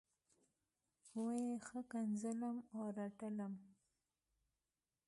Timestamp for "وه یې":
1.19-1.53